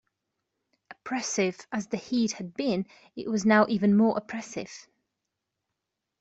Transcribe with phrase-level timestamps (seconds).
[0.89, 4.87] Oppressive as the heat had been, it was now even more oppressive.